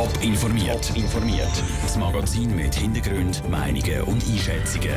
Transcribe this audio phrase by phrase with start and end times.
[0.00, 0.96] Top informiert.
[0.96, 1.62] informiert.
[1.82, 4.94] Das Magazin mit Hintergrund, Meinungen und Einschätzungen.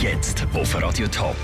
[0.00, 1.36] Jetzt auf Radio Top.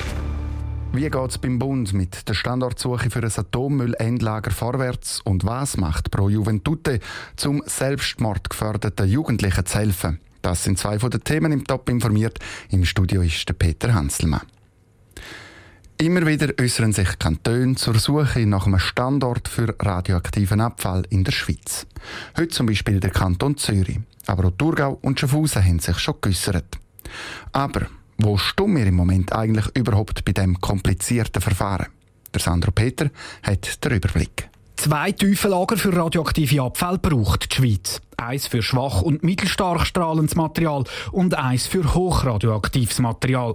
[0.94, 6.10] Wie geht es beim Bund mit der Standortsuche für ein Atommüllendlager vorwärts und was macht
[6.10, 7.00] Pro Juventute,
[7.36, 10.18] zum selbstmordgefährdeten Jugendlichen zu helfen?
[10.40, 12.38] Das sind zwei von den Themen im Top informiert.
[12.70, 14.40] Im Studio ist der Peter Hanselmann.
[16.02, 21.30] Immer wieder äußern sich Kantone zur Suche nach einem Standort für radioaktiven Abfall in der
[21.30, 21.86] Schweiz.
[22.36, 24.00] Heute zum Beispiel der Kanton Zürich.
[24.26, 26.76] Aber auch Thurgau und Schaffhausen haben sich schon geäussert.
[27.52, 27.86] Aber
[28.18, 31.86] wo stehen wir im Moment eigentlich überhaupt bei dem komplizierten Verfahren?
[32.34, 33.08] Der Sandro Peter
[33.44, 34.48] hat den Überblick.
[34.74, 38.00] Zwei Tiefenlager für radioaktive Abfälle braucht die Schweiz.
[38.16, 40.82] Eins für schwach und mittelstark strahlendes Material
[41.12, 43.54] und eins für hochradioaktives Material.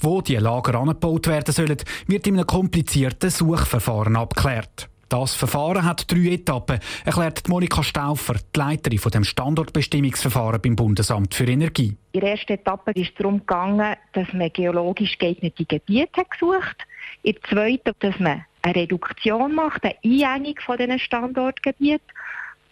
[0.00, 4.88] Wo die Lager angebaut werden sollen, wird in einem komplizierten Suchverfahren abgeklärt.
[5.08, 11.32] Das Verfahren hat drei Etappen, erklärt Monika Stauffer, die Leiterin von dem Standortbestimmungsverfahren beim Bundesamt
[11.32, 11.96] für Energie.
[12.10, 16.86] In der ersten Etappe ist es darum gegangen, dass man geologisch geeignete Gebiete gesucht hat.
[17.22, 19.94] In der zweiten, dass man eine Reduktion macht, eine
[20.26, 22.00] Einengung von diesen Standortgebieten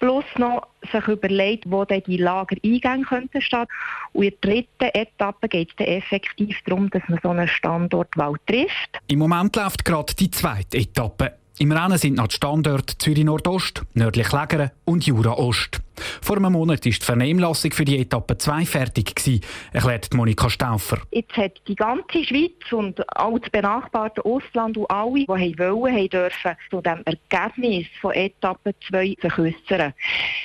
[0.04, 3.64] plus noch sich überlegt, wo dann die Lagereingänge könnten stehen.
[4.12, 8.98] Und in der dritten Etappe geht es effektiv darum, dass man so einen Standortwahl trifft.
[9.06, 11.32] Im Moment läuft gerade die zweite Etappe.
[11.58, 15.80] Im Rennen sind noch die Standorte Zürich Nordost, nördlich Lägere und Jura Ost.
[16.22, 19.40] Vor einem Monat war die Vernehmlassung für die Etappe 2 fertig, gewesen,
[19.72, 20.98] erklärt Monika Stauffer.
[21.10, 26.08] Jetzt hat die ganze Schweiz und auch das benachbarte Ausland und alle, die wollen, haben
[26.08, 29.92] dürfen, zu dem Ergebnis von Etappe 2 sich.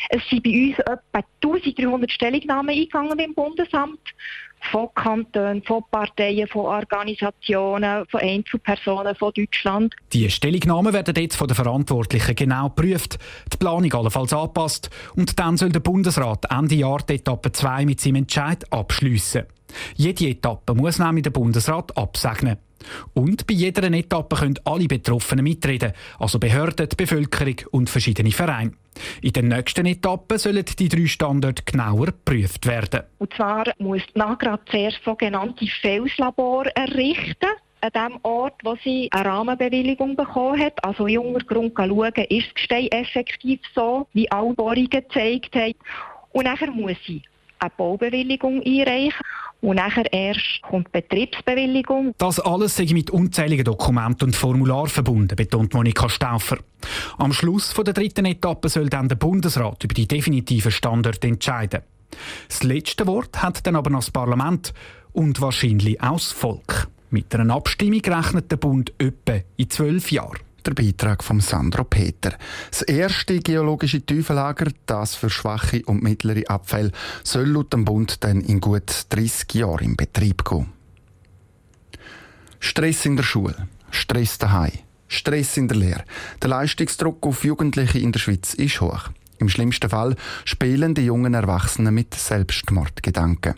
[0.09, 3.99] Es sind bei uns etwa 1300 Stellungnahmen eingegangen im Bundesamt
[4.71, 9.95] von Kantonen, von Parteien, von Organisationen, von Einzelpersonen von Deutschland.
[10.13, 13.17] Die Stellungnahmen werden jetzt von den Verantwortlichen genau geprüft,
[13.51, 18.01] die Planung allenfalls angepasst und dann soll der Bundesrat Ende Jahr die Etappe 2 mit
[18.01, 19.45] seinem Entscheid abschliessen.
[19.95, 22.57] Jede Etappe muss nämlich der Bundesrat absegnen.
[23.13, 28.71] Und bei jeder Etappe können alle Betroffenen mitreden, also Behörden, die Bevölkerung und verschiedene Vereine.
[29.21, 33.01] In der nächsten Etappe sollen die drei Standorte genauer geprüft werden.
[33.19, 37.49] Und zwar muss die Nagra zuerst sogenannte Felslabor errichten
[37.81, 40.83] an dem Ort, wo sie eine Rahmenbewilligung bekommen hat.
[40.83, 45.75] Also in Untergrund schauen, ist das Gestein effektiv so, wie alle Bohrungen gezeigt haben.
[46.31, 47.21] Und nachher muss sie
[47.59, 49.25] eine Baubewilligung einreichen.
[49.61, 52.13] Und nachher erst kommt die Betriebsbewilligung.
[52.17, 56.59] Das alles sei mit unzähligen Dokumenten und Formularen verbunden, betont Monika Stauffer.
[57.17, 61.81] Am Schluss der dritten Etappe soll dann der Bundesrat über die definitiven Standorte entscheiden.
[62.47, 64.73] Das letzte Wort hat dann aber noch das Parlament
[65.11, 66.87] und wahrscheinlich auch das Volk.
[67.09, 72.33] Mit einer Abstimmung rechnet der Bund etwa in zwölf Jahren der Beitrag von Sandro Peter.
[72.69, 76.91] Das erste geologische Tiefellager, das für schwache und mittlere Abfälle,
[77.23, 80.67] soll laut dem Bund dann in gut 30 Jahren in Betrieb gehen.
[82.59, 84.71] Stress in der Schule, Stress daheim,
[85.07, 86.03] Stress in der Lehre.
[86.41, 89.09] Der Leistungsdruck auf Jugendliche in der Schweiz ist hoch.
[89.39, 93.55] Im schlimmsten Fall spielen die jungen Erwachsenen mit Selbstmordgedanken.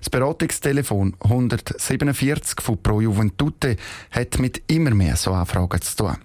[0.00, 3.76] Das Beratungstelefon 147 von Pro Juventute
[4.10, 6.16] hat mit immer mehr so Anfragen zu tun.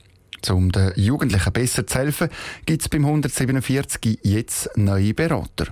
[0.50, 2.30] Um den Jugendlichen besser zu helfen,
[2.66, 5.68] gibt es beim 147 jetzt neue Berater.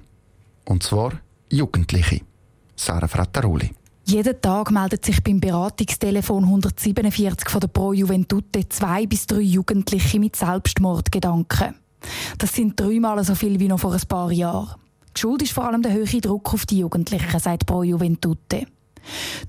[0.65, 1.13] Und zwar
[1.49, 2.21] Jugendliche.
[2.75, 3.71] Sarah Frattaroli.
[4.05, 10.19] Jeden Tag meldet sich beim Beratungstelefon 147 von der Pro Juventute zwei bis drei Jugendliche
[10.19, 11.75] mit Selbstmordgedanken.
[12.37, 14.75] Das sind dreimal so viel wie noch vor ein paar Jahren.
[15.15, 18.65] Die Schuld ist vor allem der hohe Druck auf die Jugendlichen, sagt Pro Juventute.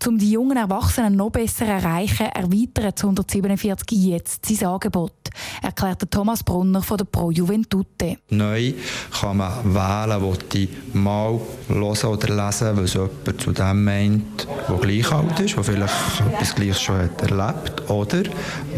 [0.07, 5.13] Um die jungen Erwachsenen noch besser zu erreichen, erweitert 147 jetzt sein Angebot,
[5.63, 8.19] erklärte Thomas Brunner von der Pro Juventute.
[8.31, 8.75] Neu
[9.21, 14.77] kann man wählen, wo die mal hören oder lesen, was jemand zu dem meint, der
[14.77, 18.25] gleich alt ist, der vielleicht etwas Gleiches schon hat erlebt Oder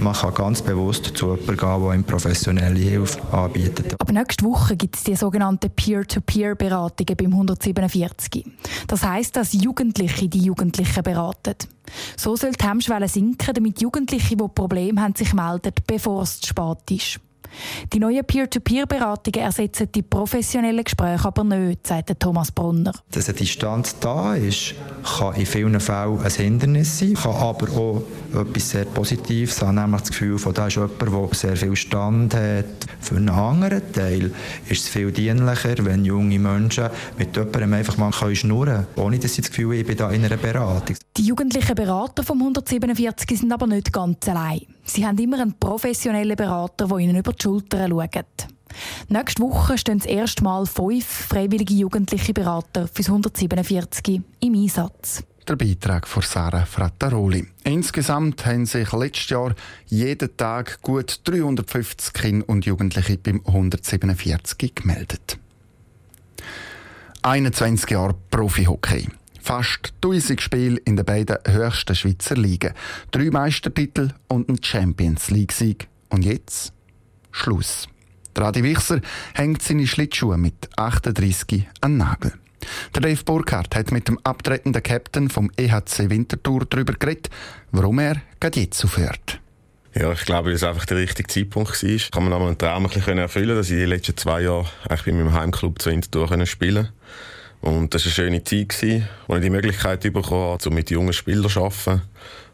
[0.00, 3.94] man kann ganz bewusst zu jemandem gehen, der ihm professionelle Hilfe anbietet.
[3.98, 8.44] Aber nächste Woche gibt es die sogenannten Peer-to-Peer-Beratungen beim 147.
[8.86, 11.56] Das heisst, dass Jugendliche die Jugendlichen Jugendlichen beraten.
[12.16, 16.48] So soll die Hemmschwelle sinken, damit Jugendliche, die Probleme haben, sich melden, bevor es zu
[16.48, 17.20] spät ist.
[17.92, 22.92] Die neuen Peer-to-Peer-Beratungen ersetzen die professionellen Gespräche aber nicht, sagt Thomas Brunner.
[23.10, 24.74] Dass eine Distanz da ist,
[25.18, 28.02] kann in vielen Fällen ein Hindernis sein, kann aber auch
[28.34, 32.34] etwas sehr Positives haben, nämlich das Gefühl von, da ist jemand, der sehr viel Stand
[32.34, 32.64] hat.
[33.00, 34.32] Für einen anderen Teil
[34.68, 36.88] ist es viel dienlicher, wenn junge Menschen
[37.18, 40.10] mit jemandem einfach mal schnurren können, ohne dass sie das Gefühl haben, ich bin da
[40.10, 40.96] in einer Beratung.
[41.16, 44.66] Die jugendlichen Berater vom 147 sind aber nicht ganz allein.
[44.84, 48.48] Sie haben immer einen professionellen Berater, der ihnen über die Schulter schaut.
[49.08, 55.24] Nächste Woche stehen das erste Mal fünf freiwillige jugendliche Berater fürs 147 im Einsatz.
[55.48, 57.46] Der Beitrag von Sarah Frattaroli.
[57.64, 59.54] Insgesamt haben sich letztes Jahr
[59.86, 65.38] jeden Tag gut 350 Kinder und Jugendliche beim 147 gemeldet.
[67.22, 69.08] 21 Jahre Profi-Hockey.
[69.46, 72.74] Fast 1000 Spiele in den beiden höchsten Schweizer Ligen.
[73.12, 75.86] Drei Meistertitel und ein Champions League-Sieg.
[76.08, 76.72] Und jetzt?
[77.30, 77.86] Schluss.
[78.36, 79.00] Radi Wichser
[79.34, 82.32] hängt seine Schlittschuhe mit 38 an Nagel.
[82.92, 87.30] Der Dave Burkhardt hat mit dem abtretenden Captain vom EHC Winterthur darüber geredet,
[87.70, 89.40] warum er gerade jetzt aufhört.
[89.94, 91.88] Ja, ich glaube, dass es einfach der richtige Zeitpunkt war.
[91.88, 94.66] Ich kann mir nochmal einen Traum ein bisschen erfüllen, dass ich die letzten zwei Jahre
[94.88, 96.92] eigentlich bei meinem Heimclub zu Winterthur spielen konnte.
[97.66, 101.12] Und das war eine schöne Zeit, wo ich die Möglichkeit bekommen habe, um mit jungen
[101.12, 102.02] Spielern zu arbeiten.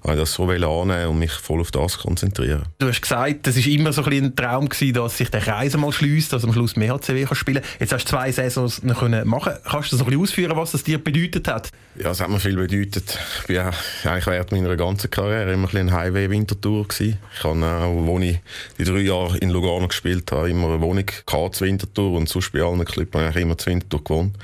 [0.00, 2.62] Ich wollte das so annehmen und mich voll auf das konzentrieren.
[2.78, 5.74] Du hast gesagt, das war immer so ein, ein Traum, gewesen, dass sich der Kreis
[5.74, 9.00] einmal schließt, dass am Schluss mehr HCW kann spielen Jetzt hast du zwei Saisons noch
[9.00, 11.68] können machen Kannst du so ein bisschen ausführen, was das dir bedeutet hat?
[11.94, 13.18] Ja, es hat mir viel bedeutet.
[13.46, 13.72] Ich war
[14.04, 16.86] eigentlich während meiner ganzen Karriere immer ein, ein Highway-Wintertour.
[16.98, 18.40] Ich habe auch, als ich
[18.78, 21.04] die drei Jahre in Lugano gespielt habe, immer eine Wohnung
[21.52, 24.36] zu Wintertour und sonst bei allen Clubs habe ich immer zu Wintertour gewohnt.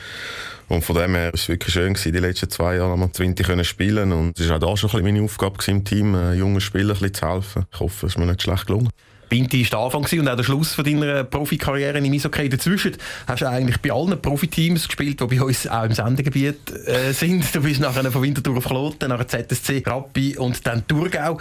[0.69, 3.23] Und von dem her war es wirklich schön, gewesen, die letzten zwei Jahre mal zu
[3.23, 6.35] Winter spielen Und es war auch da schon ein bisschen meine Aufgabe im Team, äh,
[6.35, 7.67] jungen Spielern ein bisschen zu helfen.
[7.73, 8.91] Ich hoffe, es ist mir nicht schlecht gelungen.
[9.29, 12.49] Binti war der Anfang und auch der Schluss von deiner Profikarriere im Eishockey.
[12.49, 17.13] Dazwischen hast du eigentlich bei allen Profiteams gespielt, die bei uns auch im Sendegebiet äh,
[17.13, 17.55] sind.
[17.55, 21.39] Du bist nachher von Winterthur auf Kloten, nachher ZSC, Rappi und dann Thurgau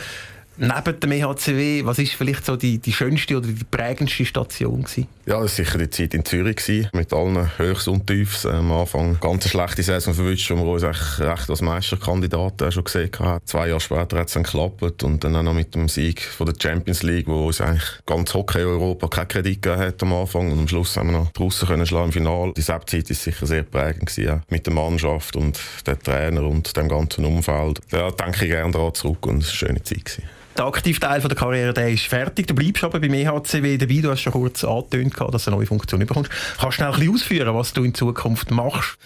[0.57, 5.07] neben dem EHCW, was ist vielleicht so die, die schönste oder die prägendste Station gewesen?
[5.25, 8.45] Ja, das war sicher die Zeit in Zürich gewesen, mit allen Höchst und Tiefs.
[8.45, 13.12] Am Anfang ganz eine schlechte Saison verwünscht, wo wir uns recht als Meisterkandidaten schon gesehen
[13.19, 13.42] haben.
[13.45, 16.48] Zwei Jahre später hat es dann geklappt und dann auch noch mit dem Sieg von
[16.48, 20.51] der Champions League, wo uns eigentlich ganz Hockey Europa keinen Kredit gegeben hat am Anfang
[20.51, 22.54] und am Schluss haben wir noch draussen können schlagen im Finale.
[22.56, 26.88] Die Zeit war sicher sehr prägend gewesen, mit der Mannschaft und dem Trainer und dem
[26.88, 27.81] ganzen Umfeld.
[27.89, 30.24] Da denke ich gerne daran zurück und es war eine schöne Zeit gewesen.
[30.57, 32.48] Der aktive Teil der Karriere der ist fertig.
[32.48, 34.01] Du bleibst aber beim EHCW dabei.
[34.01, 36.31] Du hast schon kurz angetönt, dass du eine neue Funktion bekommst.
[36.31, 38.98] Kannst du schnell ein bisschen ausführen, was du in Zukunft machst?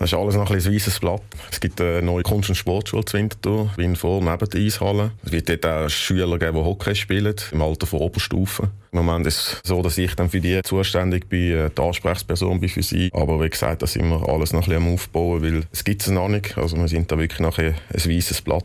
[0.00, 1.22] Das ist alles noch ein bisschen weißes Blatt.
[1.52, 5.12] Es gibt eine neue Kunst- und Sportschule zu Winterthur, in vor neben der Eishalle.
[5.24, 8.70] Es wird dort auch Schüler geben, die Hockey spielen, im Alter von Oberstufe.
[8.90, 12.58] Im Moment ist es so, dass ich dann für die zuständig bin, äh, die Ansprechperson
[12.58, 13.10] bin für sie.
[13.12, 16.02] Aber wie gesagt, da sind wir alles noch ein bisschen am Aufbauen, weil es gibt
[16.02, 16.58] es noch nicht.
[16.58, 18.64] Also wir sind da wirklich ein, ein weißes Blatt.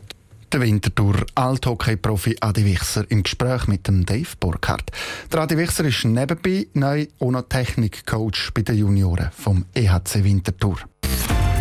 [0.52, 4.90] Der Winterthur Althockey-Profi Adi Wichser im Gespräch mit dem Dave Burkhardt.
[5.32, 10.76] Der Adi Wichser ist nebenbei neu noch Technikcoach bei den Junioren vom EHC Winterthur.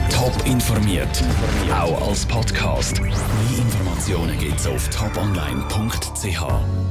[0.10, 1.24] Top informiert,
[1.74, 3.00] auch als Podcast.
[3.00, 3.14] Mehr
[3.58, 6.91] Informationen gibt's auf toponline.ch.